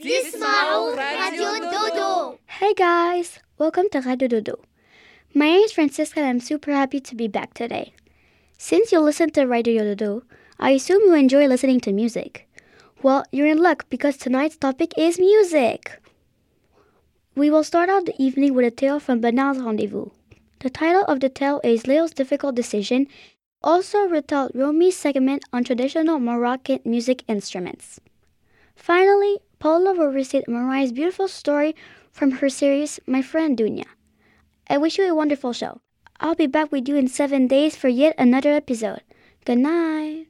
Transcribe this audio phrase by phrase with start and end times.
[0.00, 2.38] Dismao Radio Dodo.
[2.46, 4.60] Hey guys, welcome to Radio Dodo.
[5.34, 7.92] My name is Francisca and I'm super happy to be back today.
[8.56, 10.22] Since you listen to Radio Dodo,
[10.60, 12.48] I assume you enjoy listening to music.
[13.02, 16.00] Well, you're in luck because tonight's topic is music.
[17.34, 20.10] We will start out the evening with a tale from Bernard's Rendezvous.
[20.60, 23.08] The title of the tale is Leo's Difficult Decision,
[23.64, 27.98] also retell Romi's segment on traditional Moroccan music instruments.
[28.76, 31.74] Finally, Paula will recite Mariah's beautiful story
[32.12, 33.86] from her series My Friend Dunya.
[34.70, 35.80] I wish you a wonderful show.
[36.20, 39.02] I'll be back with you in seven days for yet another episode.
[39.44, 40.27] Good night.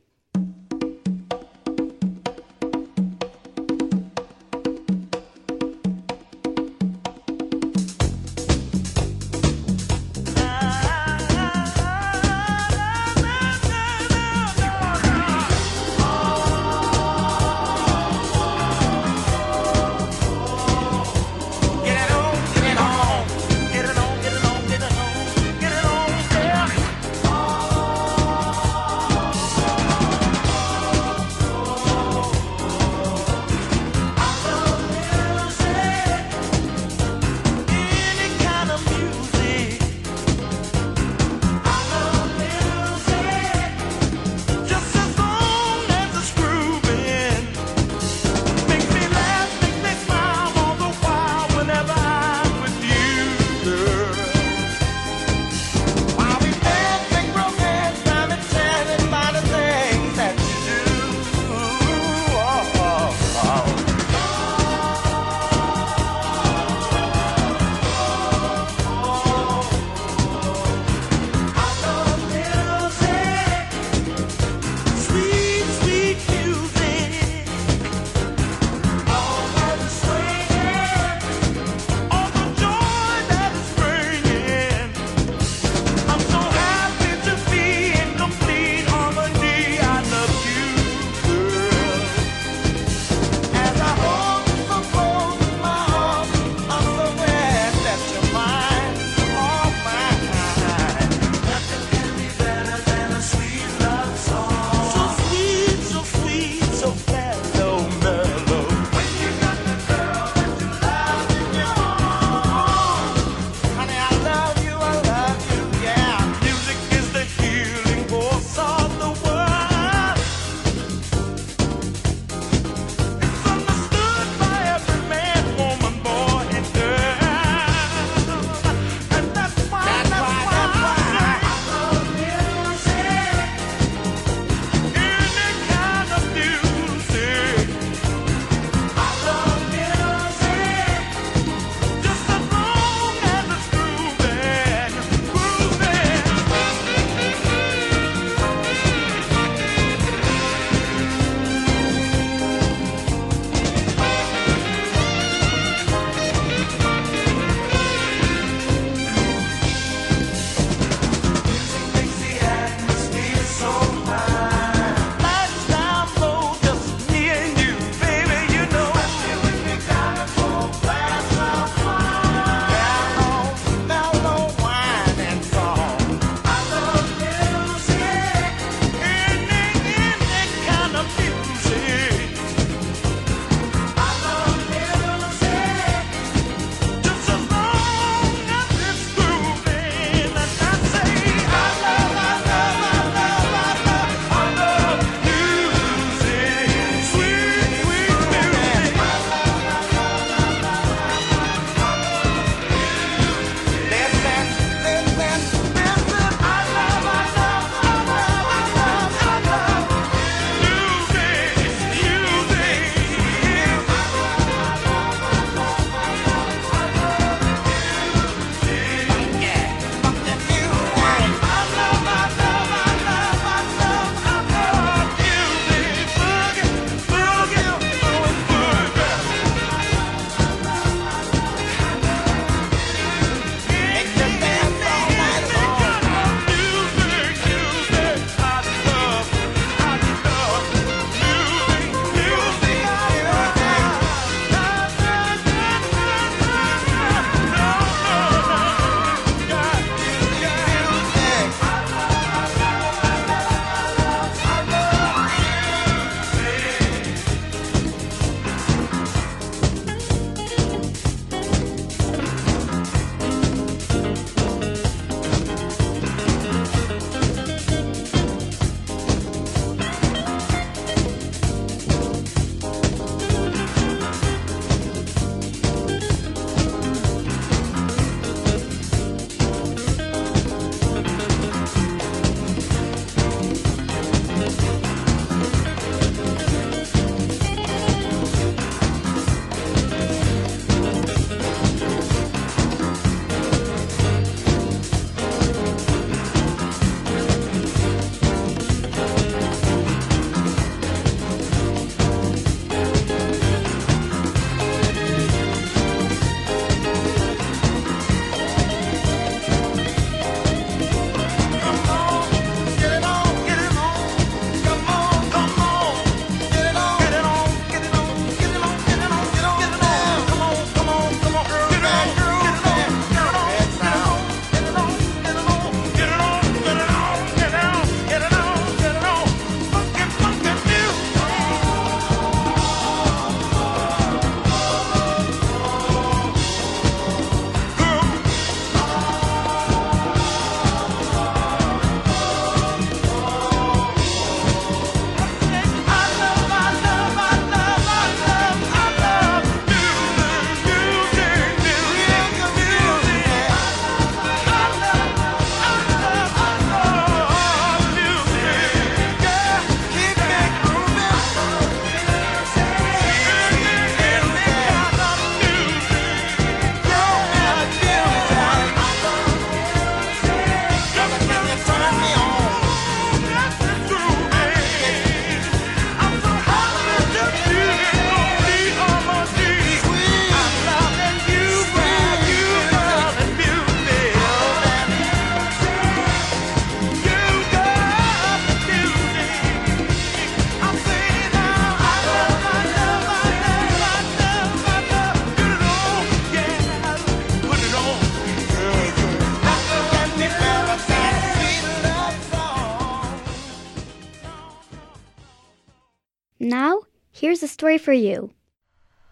[407.68, 408.30] Story for you.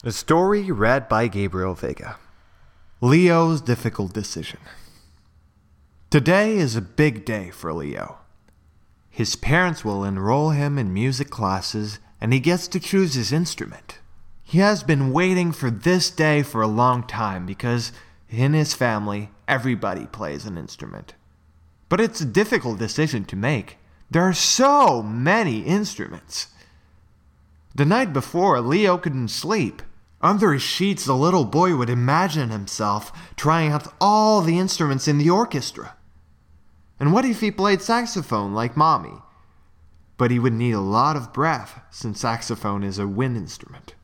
[0.02, 2.16] A story read by Gabriel Vega.
[3.02, 4.60] Leo's difficult decision.
[6.08, 8.16] Today is a big day for Leo.
[9.10, 13.98] His parents will enroll him in music classes and he gets to choose his instrument.
[14.42, 17.92] He has been waiting for this day for a long time because
[18.30, 21.12] in his family, everybody plays an instrument.
[21.90, 23.76] But it's a difficult decision to make.
[24.10, 26.46] There are so many instruments.
[27.76, 29.82] The night before, Leo couldn't sleep.
[30.22, 35.18] Under his sheets, the little boy would imagine himself trying out all the instruments in
[35.18, 35.94] the orchestra.
[36.98, 39.18] And what if he played saxophone like Mommy?
[40.16, 43.94] But he would need a lot of breath, since saxophone is a wind instrument.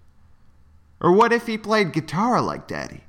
[1.01, 3.05] Or what if he played guitar like Daddy?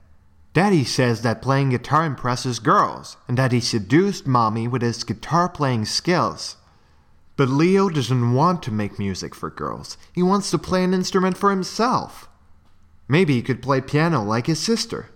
[0.53, 5.50] Daddy says that playing guitar impresses girls, and that he seduced Mommy with his guitar
[5.50, 6.55] playing skills.
[7.36, 9.98] But Leo doesn't want to make music for girls.
[10.13, 12.30] He wants to play an instrument for himself.
[13.08, 15.10] Maybe he could play piano like his sister.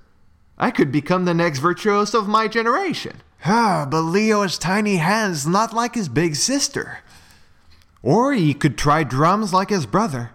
[0.57, 3.21] I could become the next virtuoso of my generation.
[3.45, 6.99] Ah, but Leo has tiny hands, not like his big sister.
[8.01, 10.31] Or he could try drums like his brother.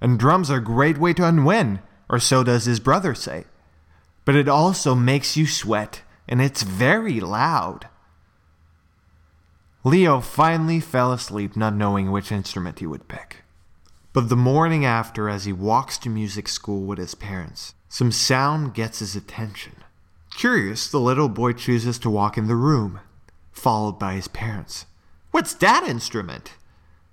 [0.00, 3.46] And drums are a great way to unwin, or so does his brother say
[4.24, 7.88] but it also makes you sweat, and it's very loud.
[9.86, 13.44] Leo finally fell asleep, not knowing which instrument he would pick.
[14.14, 18.72] But the morning after, as he walks to music school with his parents, some sound
[18.72, 19.74] gets his attention.
[20.34, 23.00] Curious, the little boy chooses to walk in the room,
[23.52, 24.86] followed by his parents.
[25.32, 26.54] What's that instrument?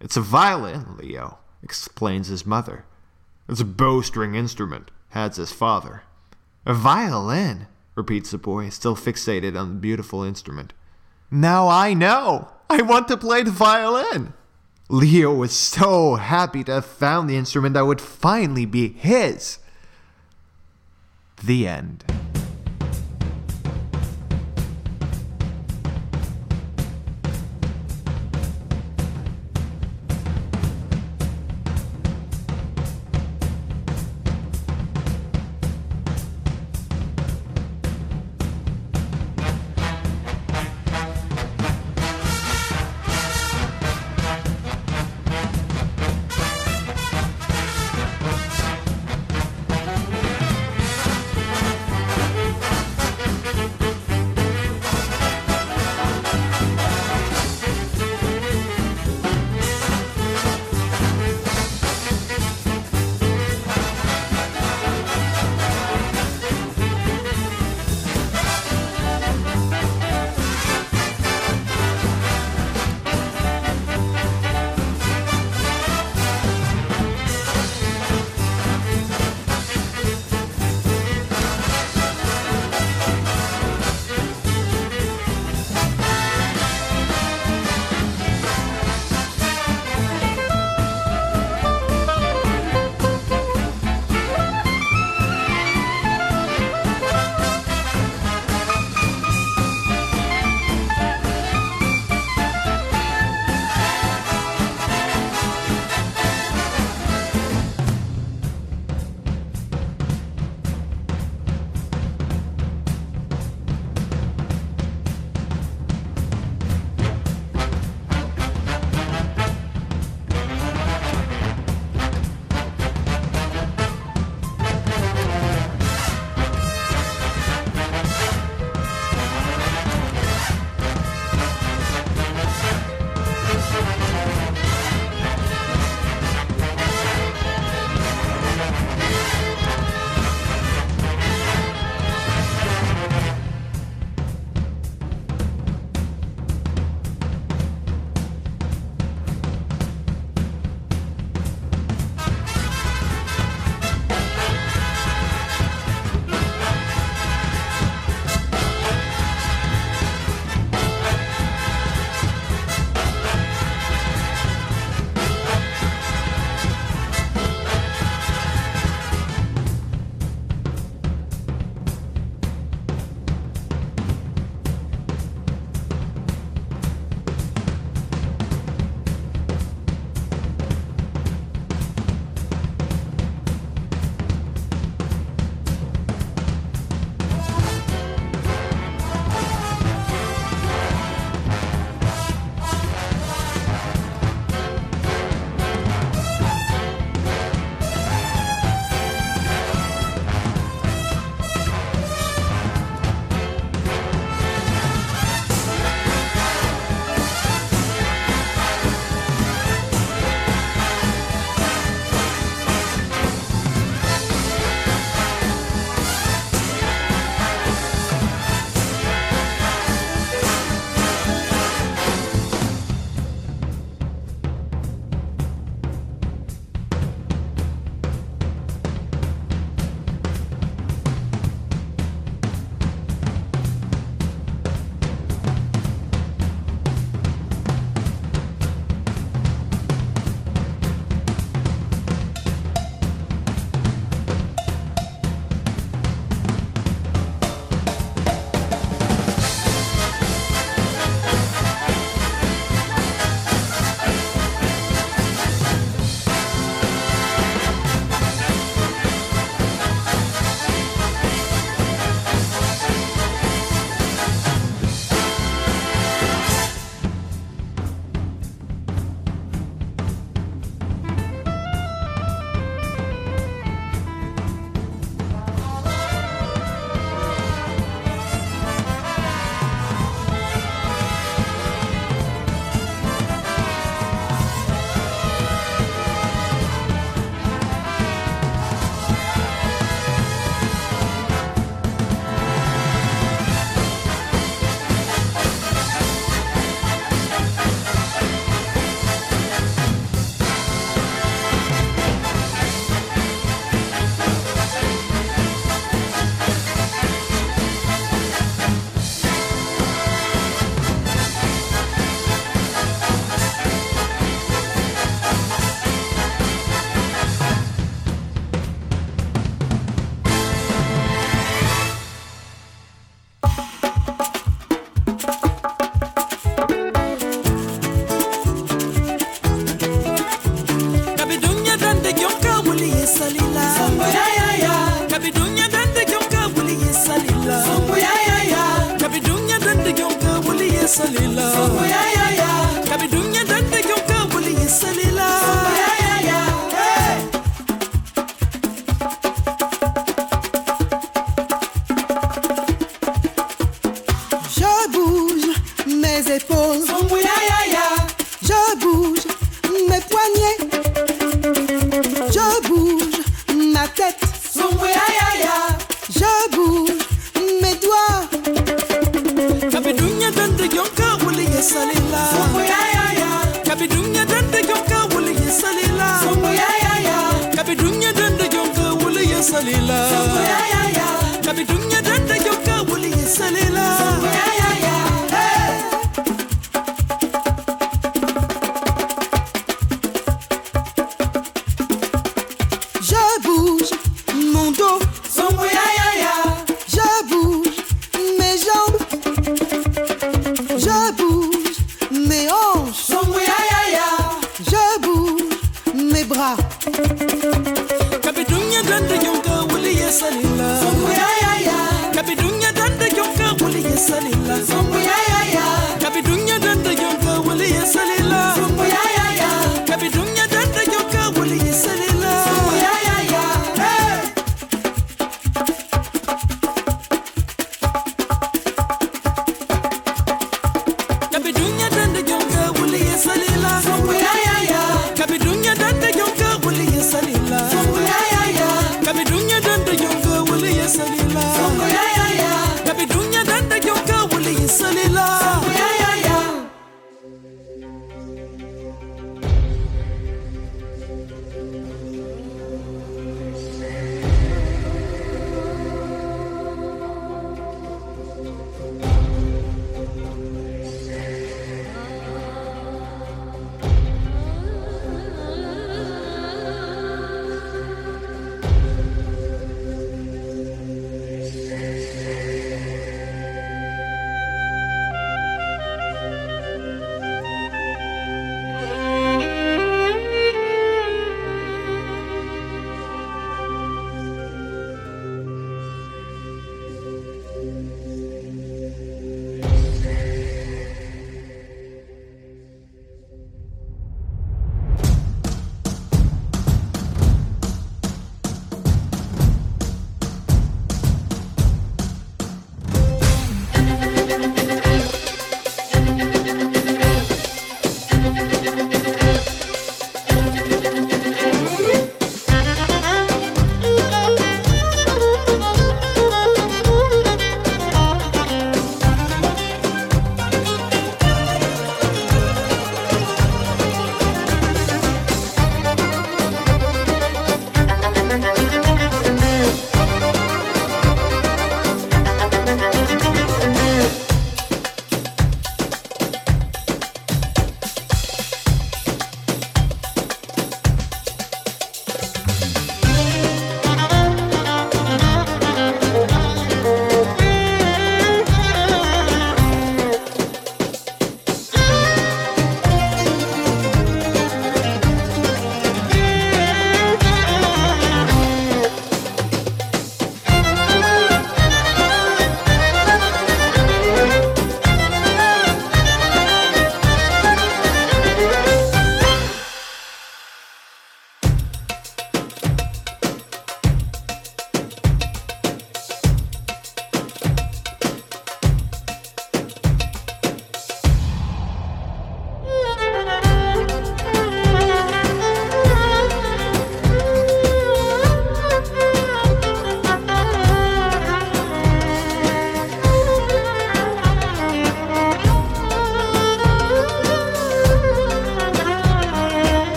[0.00, 2.84] It's a violin, Leo, explains his mother.
[3.48, 6.02] It's a bowstring instrument, adds his father.
[6.64, 10.72] A violin, repeats the boy, still fixated on the beautiful instrument.
[11.30, 12.50] Now I know!
[12.68, 14.32] I want to play the violin!
[14.88, 19.58] Leo was so happy to have found the instrument that would finally be his.
[21.42, 22.04] The end.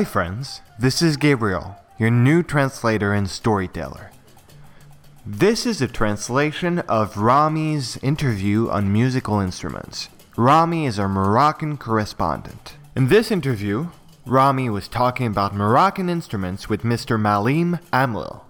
[0.00, 0.62] Hi, friends.
[0.78, 4.10] This is Gabriel, your new translator and storyteller.
[5.26, 10.08] This is a translation of Rami's interview on musical instruments.
[10.38, 12.78] Rami is our Moroccan correspondent.
[12.96, 13.88] In this interview,
[14.24, 17.20] Rami was talking about Moroccan instruments with Mr.
[17.20, 18.40] Malim Amlil.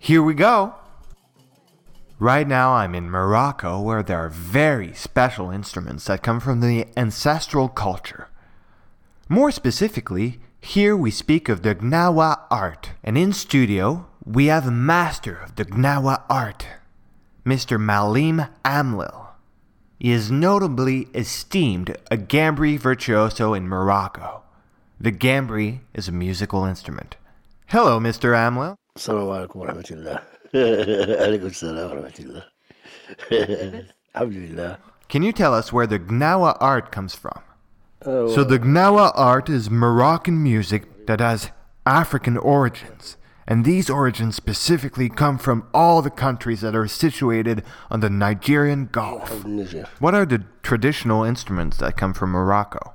[0.00, 0.74] Here we go!
[2.18, 6.88] Right now, I'm in Morocco where there are very special instruments that come from the
[6.96, 8.26] ancestral culture.
[9.28, 14.70] More specifically, here we speak of the Gnawa art, and in studio, we have a
[14.70, 16.66] master of the Gnawa art,
[17.44, 17.80] Mr.
[17.80, 19.26] Malim Amlil.
[19.98, 24.42] He is notably esteemed a gambri virtuoso in Morocco.
[25.00, 27.16] The gambri is a musical instrument.
[27.66, 28.32] Hello, Mr.
[28.32, 28.76] Amlil.
[28.96, 30.22] Assalamu alaikum wa rahmatullah.
[30.54, 32.44] Alaikum wa
[33.30, 33.86] rahmatullah.
[34.14, 34.78] Alhamdulillah.
[35.08, 37.42] Can you tell us where the Gnawa art comes from?
[38.04, 41.50] So the Gnawa art is Moroccan music that has
[41.86, 48.00] African origins, and these origins specifically come from all the countries that are situated on
[48.00, 49.44] the Nigerian Gulf.
[50.00, 52.94] What are the traditional instruments that come from Morocco?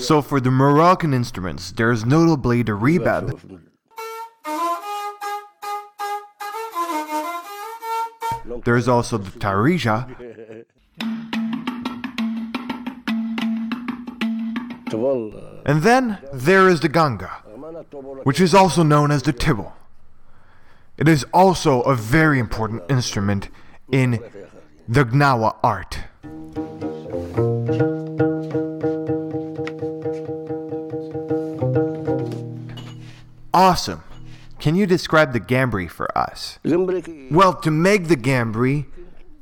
[0.00, 3.60] So for the Moroccan instruments, there is notably the rebab.
[8.64, 10.64] There is also the tarija,
[14.94, 17.28] Uh, and then there is the Ganga,
[18.24, 19.74] which is also known as the Tibble.
[20.96, 23.48] It is also a very important instrument
[23.92, 24.20] in
[24.88, 25.98] the Gnawa art.
[33.54, 34.02] Awesome.
[34.58, 36.58] Can you describe the gambri for us?
[36.64, 38.86] Well, to make the gambri,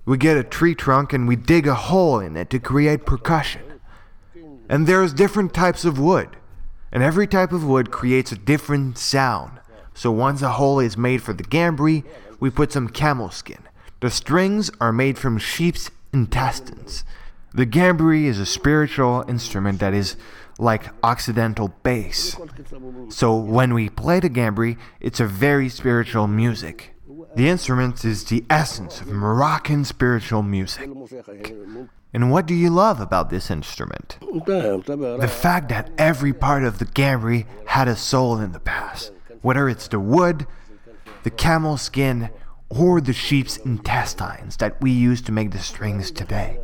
[0.04, 3.62] we get a tree trunk and we dig a hole in it to create percussion.
[4.68, 6.31] And there's different types of wood,
[6.90, 9.61] and every type of wood creates a different sound.
[9.94, 12.05] So once a hole is made for the gambri,
[12.40, 13.62] we put some camel skin.
[14.00, 17.05] The strings are made from sheep's intestines.
[17.55, 20.16] The gambri is a spiritual instrument that is
[20.59, 22.37] like Occidental bass.
[23.09, 26.94] So when we play the gambri, it's a very spiritual music.
[27.35, 30.90] The instrument is the essence of Moroccan spiritual music.
[32.16, 34.16] And what do you love about this instrument?
[34.22, 39.68] The fact that every part of the gambri had a soul in the past, whether
[39.68, 40.46] it's the wood,
[41.24, 42.31] the camel skin,
[42.70, 46.59] or the sheep's intestines that we use to make the strings today.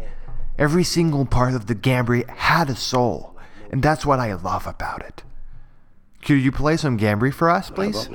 [0.57, 3.37] Every single part of the gambri had a soul,
[3.71, 5.23] and that's what I love about it.
[6.23, 8.09] Could you play some gambri for us, please?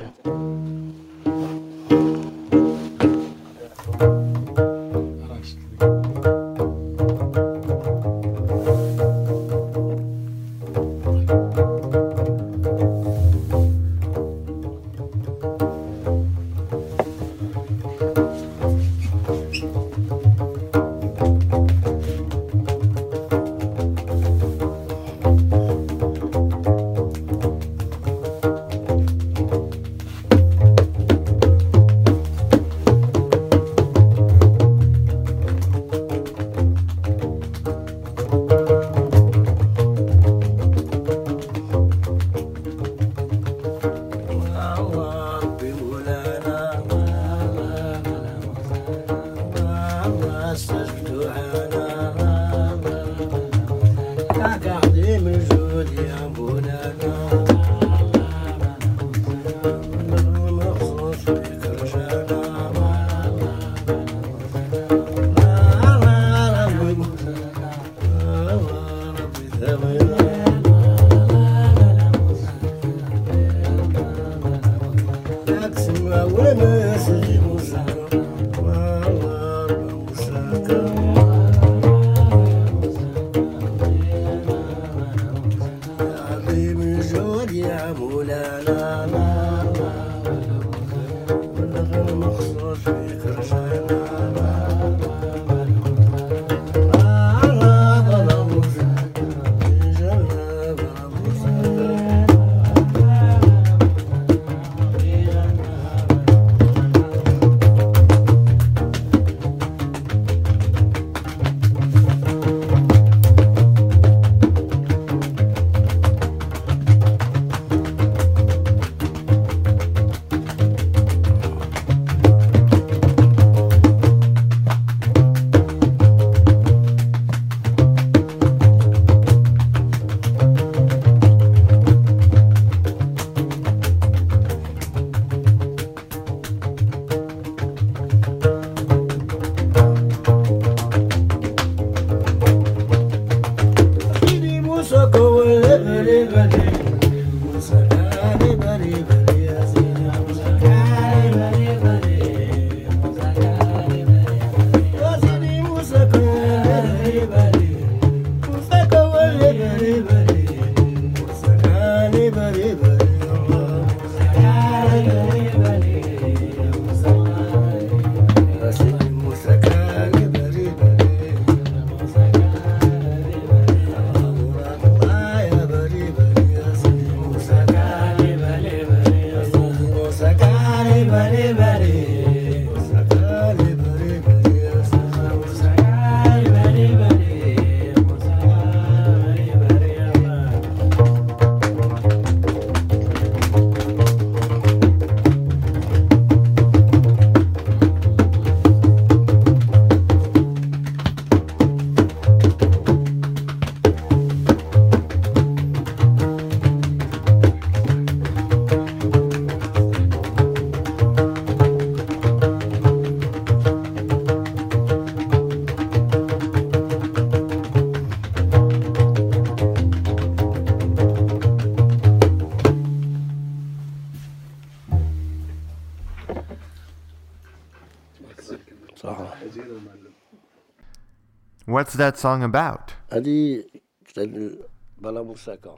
[231.78, 232.96] What's that song about?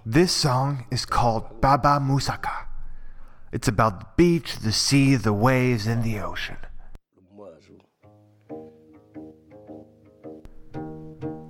[0.05, 2.67] This song is called Baba Musaka.
[3.51, 6.55] It's about the beach, the sea, the waves, and the ocean.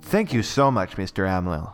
[0.02, 1.28] Thank you so much, Mr.
[1.28, 1.72] Amlil.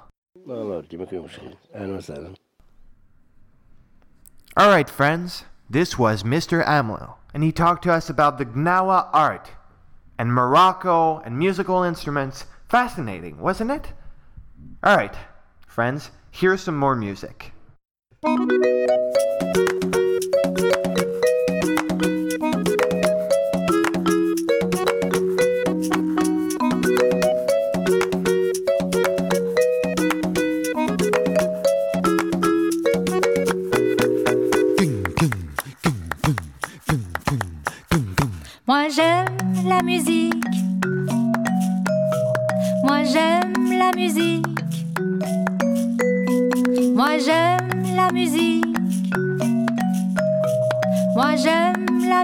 [4.55, 5.47] All right, friends.
[5.71, 6.63] This was Mr.
[6.63, 9.53] Amlil, and he talked to us about the Gnawa art
[10.19, 13.93] and Morocco and musical instruments Fascinating, wasn't it?
[14.85, 15.15] Alright,
[15.69, 17.53] friends, here's some more music.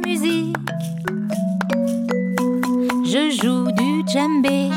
[0.00, 0.56] musique.
[3.04, 4.70] Je joue du djembé,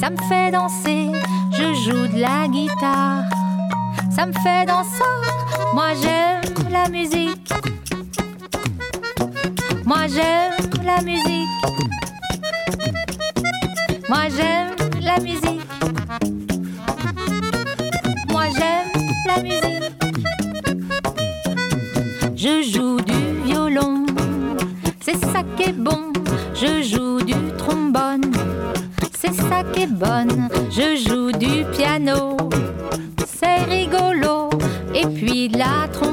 [0.00, 1.08] ça me fait danser.
[1.52, 3.24] Je joue de la guitare,
[4.10, 5.02] ça me fait danser.
[5.74, 7.52] Moi j'aime la musique.
[9.84, 11.29] Moi j'aime la musique.
[30.70, 32.36] je joue du piano,
[33.26, 34.48] c'est rigolo,
[34.94, 36.09] et puis la trompette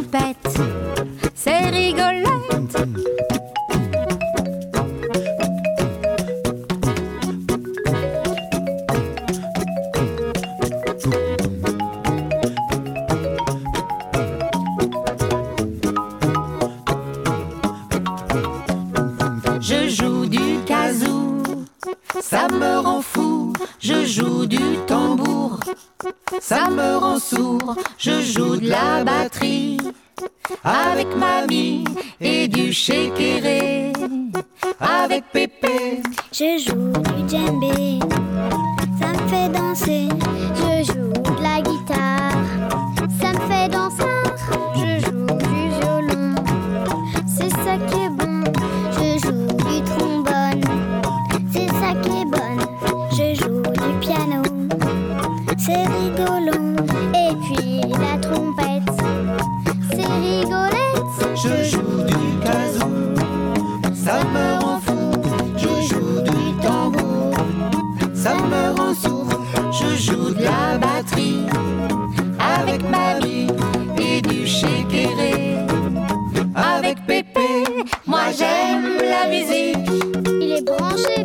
[79.25, 81.16] Il est branché.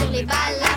[0.00, 0.69] sur les balles.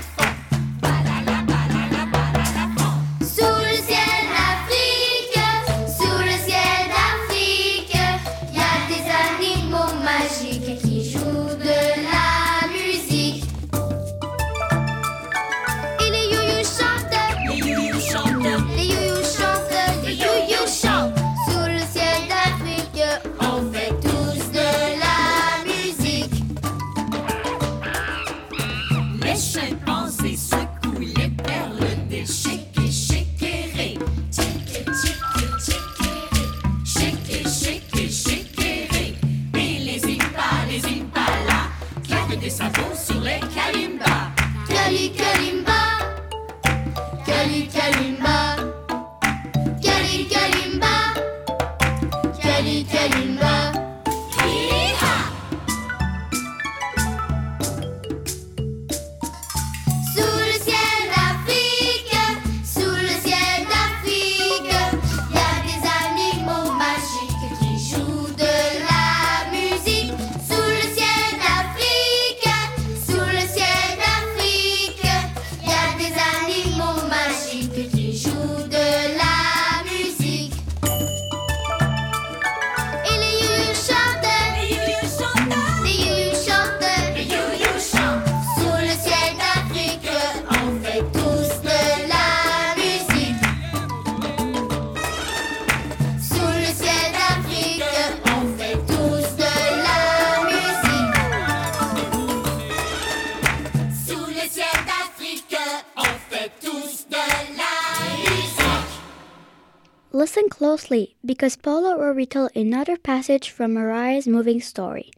[110.24, 115.12] Listen closely because Paula will retell another passage from Mariah's moving story.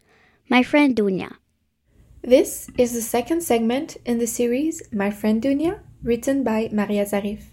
[0.49, 1.35] My friend Dunya.
[2.23, 7.51] This is the second segment in the series My Friend Dunya, written by Marya Zarif.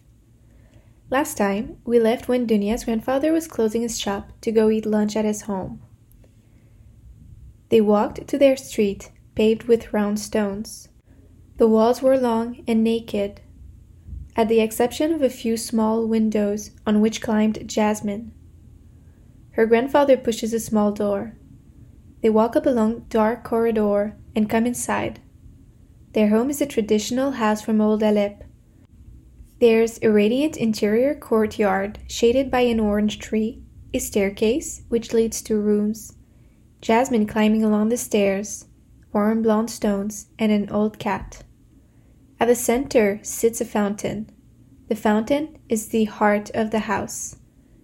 [1.10, 5.14] Last time, we left when Dunya's grandfather was closing his shop to go eat lunch
[5.14, 5.82] at his home.
[7.68, 10.88] They walked to their street, paved with round stones.
[11.58, 13.41] The walls were long and naked,
[14.36, 18.32] at the exception of a few small windows on which climbed Jasmine.
[19.52, 21.36] Her grandfather pushes a small door.
[22.22, 25.20] They walk up a long dark corridor and come inside.
[26.12, 28.42] Their home is a traditional house from old Alep.
[29.60, 33.62] There's a radiant interior courtyard shaded by an orange tree,
[33.94, 36.16] a staircase which leads to rooms,
[36.80, 38.66] Jasmine climbing along the stairs,
[39.12, 41.44] warm blonde stones, and an old cat.
[42.42, 44.28] At the center sits a fountain.
[44.88, 47.36] The fountain is the heart of the house,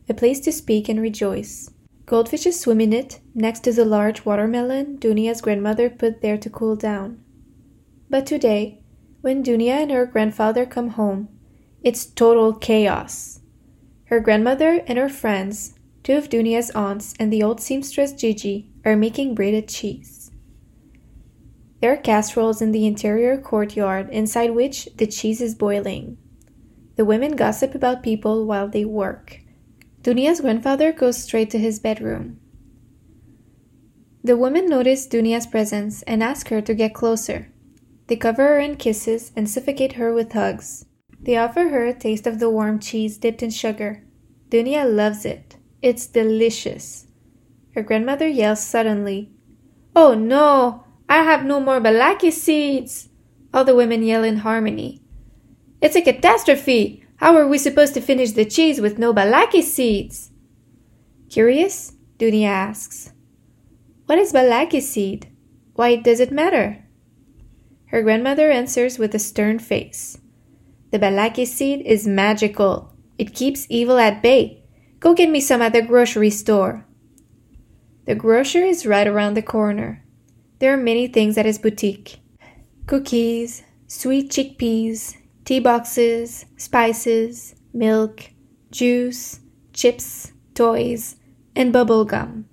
[0.08, 1.70] a place to speak and rejoice.
[2.06, 6.74] Goldfishes swim in it next is a large watermelon Dunia's grandmother put there to cool
[6.74, 7.22] down.
[8.10, 8.82] But today,
[9.20, 11.28] when Dunia and her grandfather come home,
[11.84, 13.38] it's total chaos.
[14.06, 18.96] Her grandmother and her friends, two of Dunia's aunts, and the old seamstress Gigi are
[18.96, 20.17] making braided cheese.
[21.80, 26.18] There are casseroles in the interior courtyard inside which the cheese is boiling.
[26.96, 29.40] The women gossip about people while they work.
[30.02, 32.40] Dunia's grandfather goes straight to his bedroom.
[34.24, 37.52] The women notice Dunia's presence and ask her to get closer.
[38.08, 40.86] They cover her in kisses and suffocate her with hugs.
[41.20, 44.02] They offer her a taste of the warm cheese dipped in sugar.
[44.50, 45.56] Dunia loves it.
[45.82, 47.06] It's delicious.
[47.74, 49.30] Her grandmother yells suddenly,
[49.94, 50.84] Oh no!
[51.08, 53.08] I have no more baraka seeds!
[53.54, 55.02] All the women yell in harmony.
[55.80, 57.04] It's a catastrophe!
[57.16, 60.30] How are we supposed to finish the cheese with no baraka seeds?
[61.30, 63.12] Curious, Dunia asks.
[64.06, 65.28] What is baraka seed?
[65.74, 66.84] Why does it matter?
[67.86, 70.18] Her grandmother answers with a stern face.
[70.90, 72.92] The baraka seed is magical.
[73.18, 74.62] It keeps evil at bay.
[75.00, 76.86] Go get me some at the grocery store.
[78.06, 80.04] The grocer is right around the corner.
[80.58, 82.20] There are many things at his boutique
[82.86, 88.30] cookies, sweet chickpeas, tea boxes, spices, milk,
[88.70, 89.40] juice,
[89.72, 91.16] chips, toys,
[91.54, 92.46] and bubble gum.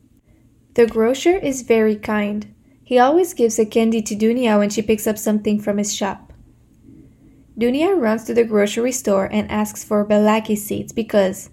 [0.76, 2.54] The grocer is very kind.
[2.84, 6.34] He always gives a candy to Dunia when she picks up something from his shop.
[7.58, 11.50] Dunia runs to the grocery store and asks for baraka seeds because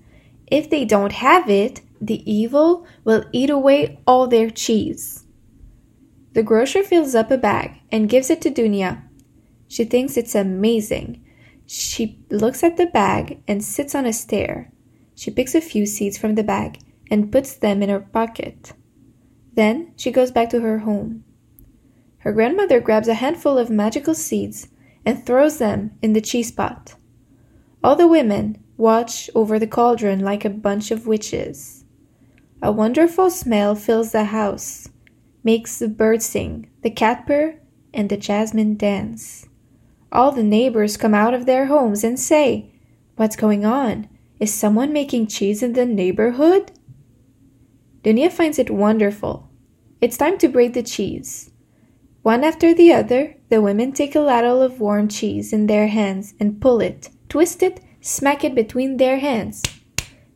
[0.48, 5.24] if they don't have it, the evil will eat away all their cheese.
[6.32, 9.02] The grocer fills up a bag and gives it to Dunia.
[9.68, 11.24] She thinks it's amazing.
[11.66, 14.72] She looks at the bag and sits on a stair.
[15.14, 16.78] She picks a few seeds from the bag
[17.10, 18.72] and puts them in her pocket.
[19.54, 21.24] Then she goes back to her home.
[22.18, 24.68] Her grandmother grabs a handful of magical seeds
[25.04, 26.94] and throws them in the cheese pot.
[27.84, 31.84] All the women watch over the cauldron like a bunch of witches.
[32.62, 34.88] A wonderful smell fills the house.
[35.44, 37.58] Makes the bird sing, the cat purr,
[37.92, 39.48] and the jasmine dance.
[40.10, 42.70] All the neighbors come out of their homes and say,
[43.16, 44.08] What's going on?
[44.40, 46.72] Is someone making cheese in the neighborhood?
[48.02, 49.48] Dunia finds it wonderful.
[50.00, 51.50] It's time to braid the cheese.
[52.22, 56.34] One after the other, the women take a ladle of warm cheese in their hands
[56.40, 59.62] and pull it, twist it, smack it between their hands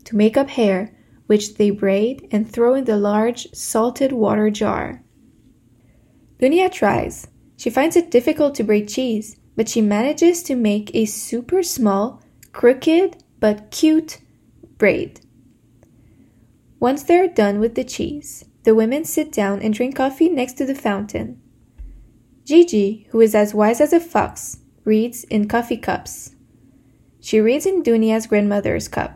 [0.07, 0.96] to make up hair,
[1.27, 5.03] which they braid and throw in the large salted water jar.
[6.41, 7.29] Dunia tries.
[7.57, 12.23] She finds it difficult to braid cheese, but she manages to make a super small,
[12.53, 14.19] crooked, but cute
[14.79, 15.21] braid.
[16.79, 20.67] Once they're done with the cheese, the women sit down and drink coffee next to
[20.67, 21.41] the fountain.
[22.45, 26.35] Gigi, who is as wise as a fox, reads in coffee cups.
[27.21, 29.16] She reads in Dunia's grandmother's cup.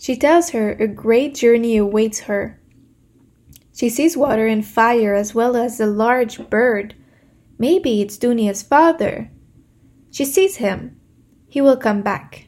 [0.00, 2.58] She tells her a great journey awaits her.
[3.76, 6.94] She sees water and fire as well as a large bird.
[7.58, 9.30] Maybe it's Dunia's father.
[10.10, 10.98] She sees him.
[11.48, 12.46] He will come back.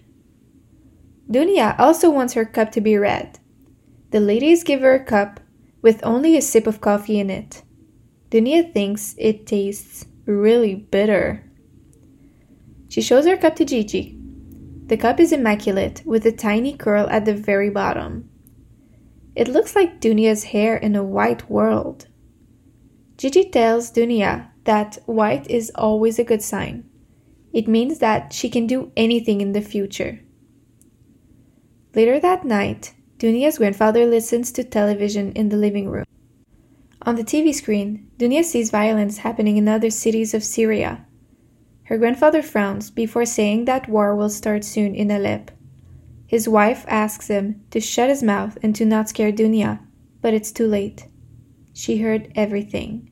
[1.31, 3.39] Dunia also wants her cup to be red.
[4.13, 5.39] The ladies give her a cup
[5.83, 7.63] with only a sip of coffee in it.
[8.31, 11.45] Dunia thinks it tastes really bitter.
[12.89, 14.22] She shows her cup to Gigi.
[14.93, 18.29] The cup is immaculate, with a tiny curl at the very bottom.
[19.35, 22.09] It looks like Dunia's hair in a white world.
[23.17, 26.85] Gigi tells Dunia that white is always a good sign.
[27.55, 30.21] It means that she can do anything in the future.
[31.95, 36.05] Later that night, Dunia's grandfather listens to television in the living room.
[37.01, 41.07] On the TV screen, Dunia sees violence happening in other cities of Syria.
[41.85, 45.53] Her grandfather frowns before saying that war will start soon in Aleppo.
[46.27, 49.81] His wife asks him to shut his mouth and to not scare Dunia,
[50.21, 51.07] but it's too late.
[51.75, 53.12] She heard everything.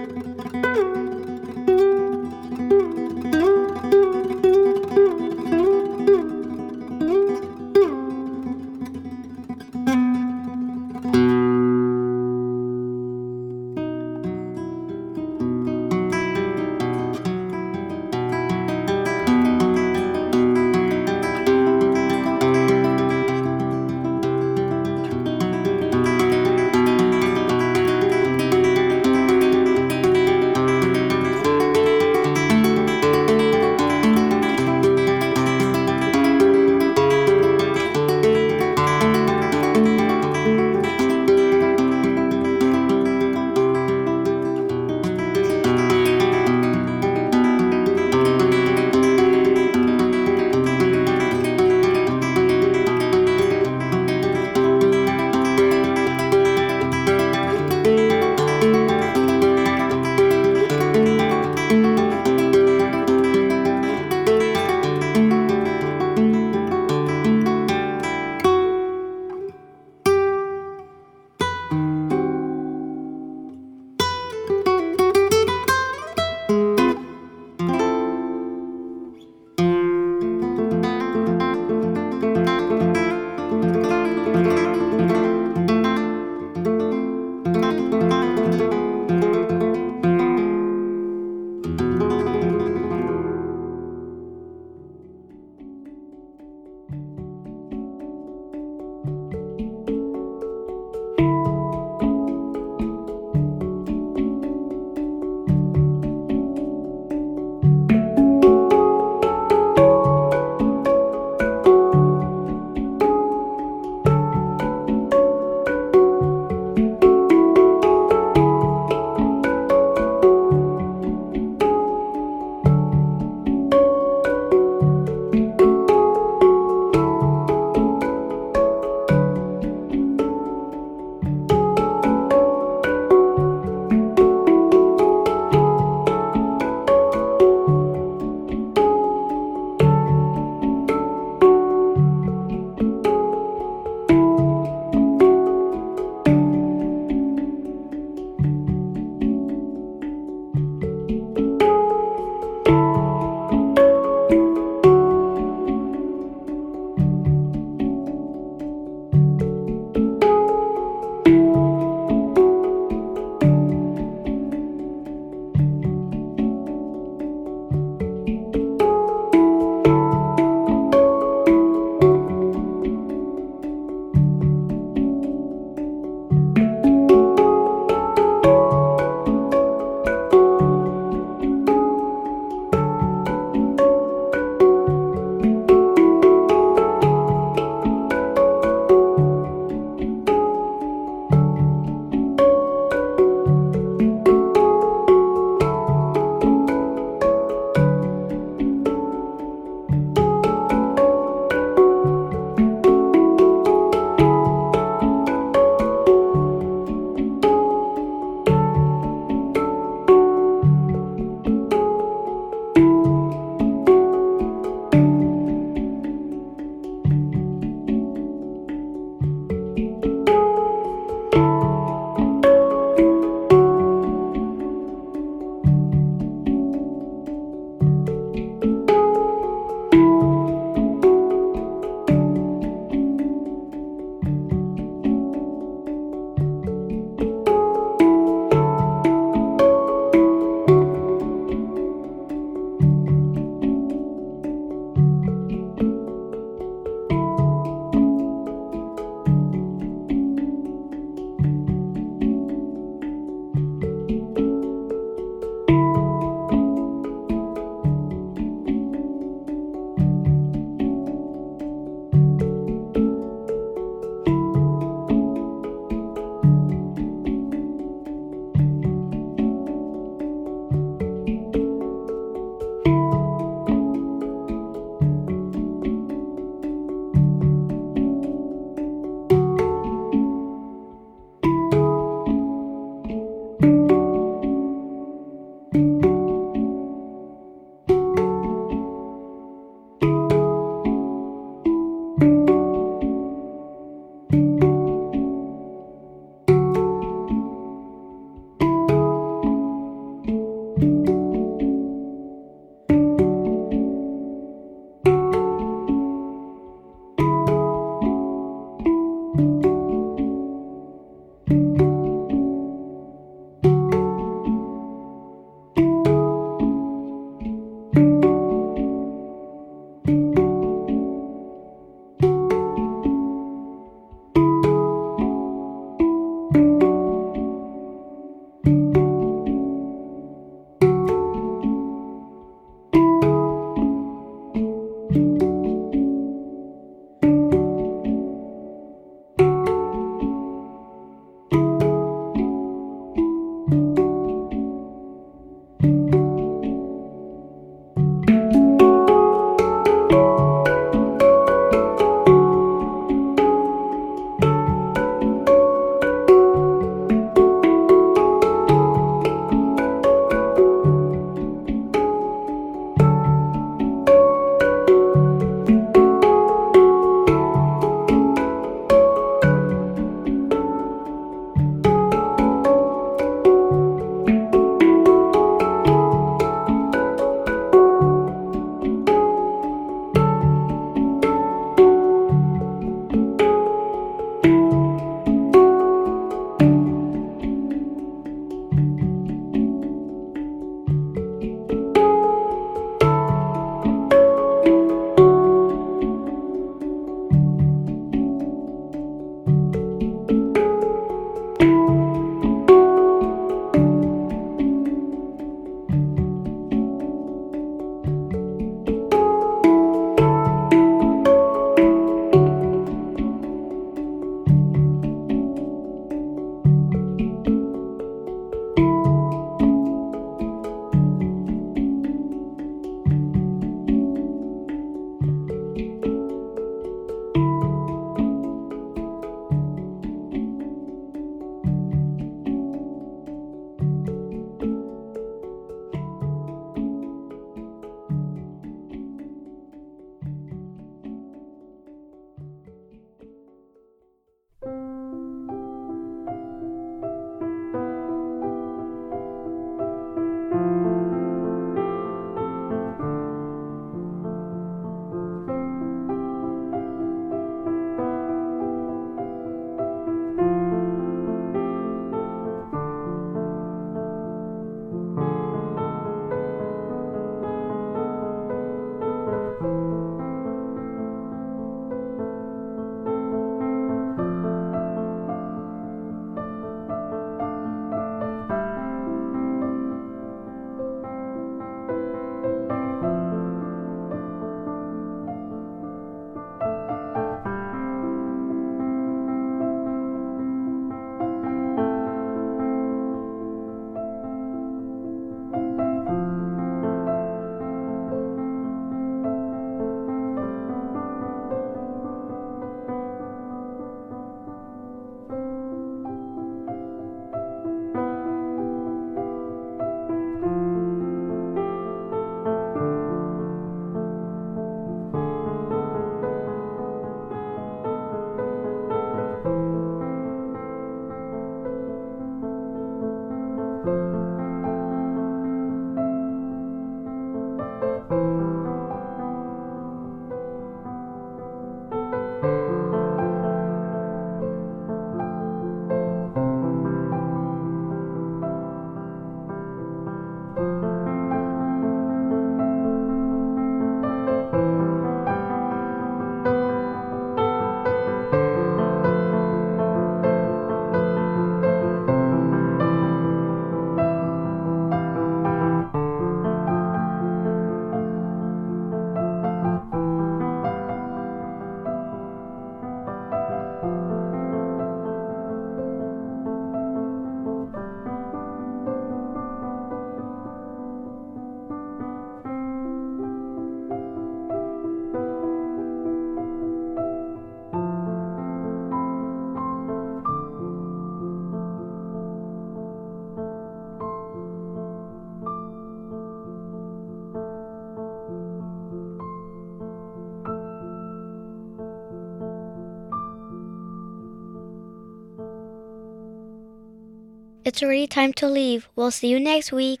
[597.68, 598.88] It's already time to leave.
[598.96, 600.00] We'll see you next week.